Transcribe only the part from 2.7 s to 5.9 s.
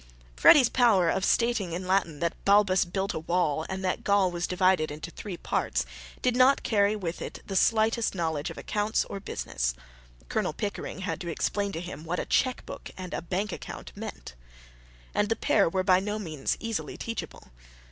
built a wall and that Gaul was divided into three parts